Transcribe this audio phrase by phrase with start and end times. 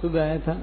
[0.00, 0.56] सुबह आया था।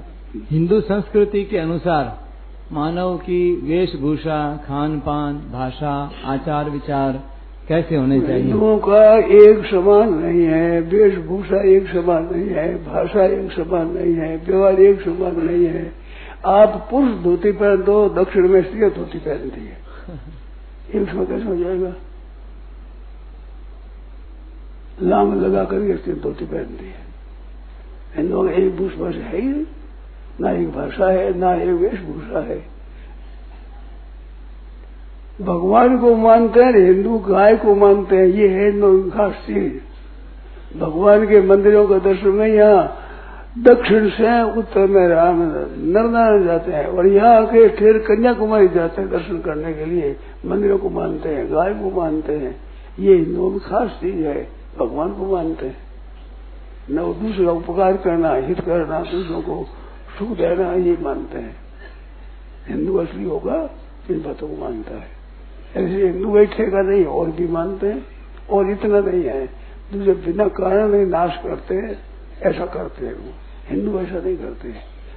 [0.50, 2.26] हिंदू संस्कृति के अनुसार
[2.72, 7.22] मानव की वेशभूषा खान पान भाषा, आचार विचार
[7.68, 8.42] कैसे होने चाहिए?
[8.42, 14.14] हिंदुओं का एक समान नहीं है, वेशभूषा एक समान नहीं है, भाषा एक समान नहीं
[14.14, 15.92] है, व्यवहार एक समान नहीं है।
[16.46, 19.78] आप पुरुष धोती पहन दो, दक्षिण में स्त्री धोती पहनती है।
[20.94, 21.92] एक समय कैसे हो जाएगा?
[25.02, 27.05] लाम लगा कर स्त्री धोती पहनती है।
[28.16, 29.66] हिंदुओं का एक भूषभूषा है ही
[30.40, 32.58] ना एक भाषा है ना एक वेशभूषा है
[35.38, 41.26] भगवान को मानते हैं हिंदू गाय को मानते हैं ये है हिंदू खास चीज़ भगवान
[41.26, 42.84] के मंदिरों का दर्शन में यहाँ
[43.58, 45.40] दक्षिण से उत्तर में राम
[45.88, 50.14] नरनारायण जाते हैं और यहाँ के ठेर कन्याकुमारी जाते हैं दर्शन करने के लिए
[50.46, 52.54] मंदिरों को मानते हैं गाय को मानते हैं
[52.98, 54.42] ये हिंदुओं में खास चीज़ है
[54.78, 55.85] भगवान को मानते हैं
[56.90, 59.66] न वो दूसरा उपकार करना, हित करना, दूसरों को
[60.18, 61.56] सुख देना, ये मानते हैं।
[62.68, 63.70] हिंदू असली होगा,
[64.10, 65.08] इन बातों को मानता है।
[65.76, 68.06] ऐसे हिंदू बैठेगा नहीं, और भी मानते हैं,
[68.50, 69.46] और इतना नहीं है।
[69.92, 71.98] दूसरे बिना कारण नहीं नाश करते हैं,
[72.42, 73.32] ऐसा करते हैं वो।
[73.68, 74.74] हिंदू ऐसा नहीं करते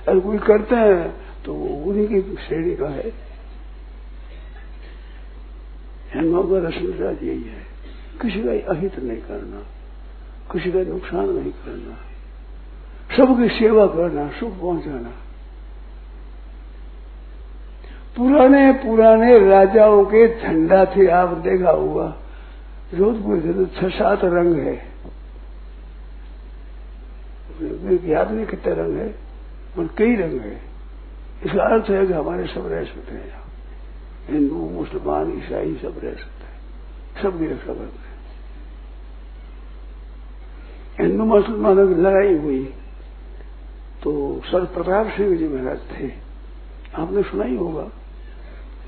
[0.08, 3.12] अगर कोई करते हैं तो वो उन्हीं की श्रेणी का है।
[6.14, 7.64] हिंदुओं का रस्म यही है।
[8.22, 9.62] किसी का अहित नहीं करना।
[10.52, 11.96] किसी का नुकसान नहीं करना।
[13.18, 15.12] सबकी सेवा करना, सुख पहुंचाना।
[18.18, 22.16] पुराने पुराने राजाओं के झंडा थे, आप देखा हुआ।
[22.96, 24.90] जोधपुर के तो छह सात रंग है।
[28.10, 29.16] याद नहीं कितने रंग है
[29.78, 30.62] और कई रंग है।
[31.46, 33.34] इसका अर्थ है कि हमारे सब रह सकते हैं।
[34.30, 36.60] हिंदू, मुसलमान, ईसाई सब रह सकते हैं।
[37.22, 38.09] सब की रक्षा करते हैं।
[41.00, 42.64] हिंदू मुसलमानों की लड़ाई हुई।
[44.04, 44.12] तो
[44.46, 46.12] सर प्रताप सिंह जी महाराज थे।
[46.96, 47.88] आपने सुना ही होगा।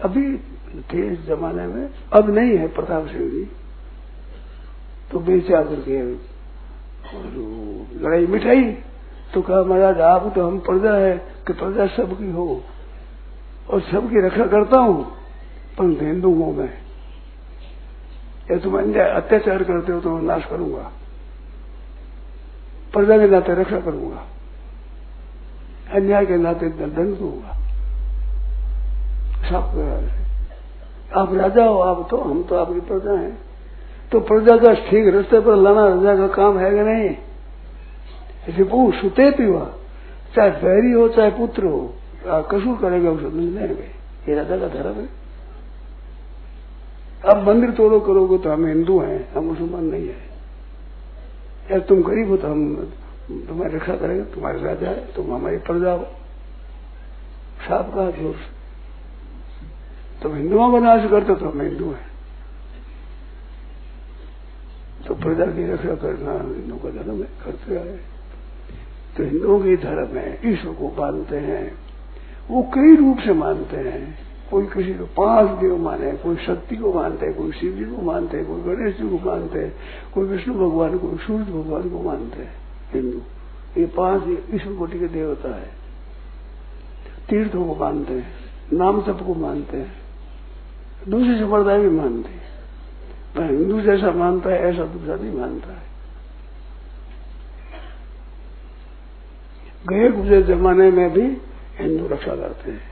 [0.01, 0.37] अभी
[0.83, 3.43] थे इस जमाने में अब नहीं है प्रताप सिंह जी।
[5.11, 6.01] तो बेचा करके
[7.97, 8.63] लड़ाई मिठाई
[9.33, 11.17] तो कहा, महाराज, आप तो हम प्रजा है,
[11.47, 12.63] कि प्रजा सबकी हो।
[13.69, 15.03] और सबकी रक्षा करता हूँ
[15.77, 16.73] परंतु हिंदू हूँ मैं।
[18.51, 20.91] या तुम अत्याचार करते हो तो मैं नाश करूँगा।
[22.93, 24.23] प्रजा के नाते रक्षा करूँगा।
[25.91, 27.51] अन्याय के नाते दंड दूँगा।
[29.41, 29.63] सब
[31.13, 33.37] आप राजा हो, आप तो हम तो आपकी प्रजा हैं।
[34.11, 38.63] तो प्रजा का ठीक रास्ते पर लाना राजा का काम है कि नहीं?
[38.63, 39.65] वो सुते पीवा
[40.35, 41.93] चाहे बैरी हो, चाहे पुत्र हो
[42.51, 43.89] कसूर करेगा उसे मिलने में।
[44.29, 45.07] ये राजा का धर्म है।
[47.25, 50.30] अब मंदिर तोड़ो करोगे तो हम हिंदू हैं, हम मुसलमान नहीं है।
[51.61, 52.75] या तुम गरीब हो तो हम
[53.47, 56.05] तुम्हारी रक्षा करेंगे, तुम्हारे राजा है, तुम हमारी प्रजा हो।
[57.61, 58.35] साफ़ कहा ज़ोर
[60.21, 62.09] तुम हिंदुओं का नाश करते तो हम हिंदू हैं।
[65.07, 67.99] तो प्रजा की रक्षा करना हिंदू का धर्म है, करते आए
[69.17, 71.65] तो हिंदुओं की धर्म है, ईश्वर को मानते हैं।
[72.49, 76.93] वो कई रूप से मानते हैं। कोई किसी को पाँच देव माने, कोई शक्ति को
[76.93, 79.73] मानते हैं, कोई शिव जी को मानते हैं, कोई गणेश जी को मानते हैं,
[80.13, 82.53] कोई विष्णु भगवान को सूर्य भगवान को मानते हैं,
[82.93, 83.21] हिंदू।
[83.79, 84.23] ये पाँच
[84.53, 85.69] ईश्वर कोटि के देवता है।
[87.29, 88.27] तीर्थों को मानते हैं,
[88.73, 89.93] नाम तप को मानते हैं,
[91.07, 95.91] दूसरे संप्रदाय भी मानते हैं। हिंदू जैसा मानता है, ऐसा दूसरा नहीं मानता है।
[99.87, 101.37] गए गुजरे जमाने में भी
[101.79, 102.90] हिंदू रक्षा करते हैं।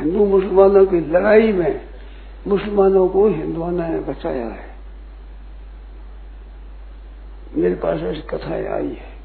[0.00, 1.80] हिंदू मुसलमानों की लड़ाई में
[2.46, 4.68] मुसलमानों को हिंदुओं ने बचाया है।
[7.54, 9.17] मेरे पास ऐसी कथाएँ आई है।